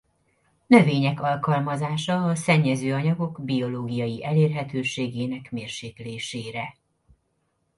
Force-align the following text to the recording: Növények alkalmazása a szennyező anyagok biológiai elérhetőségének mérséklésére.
Növények 0.67 1.21
alkalmazása 1.21 2.23
a 2.25 2.35
szennyező 2.35 2.93
anyagok 2.93 3.41
biológiai 3.43 4.25
elérhetőségének 4.25 5.51
mérséklésére. 5.51 6.73